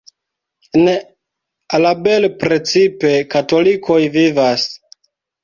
[0.77, 0.87] En
[1.79, 4.67] Alabel precipe katolikoj vivas.